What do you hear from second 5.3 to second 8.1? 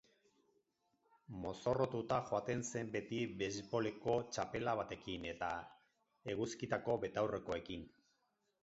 eta eguzkitako betaurrekoekin.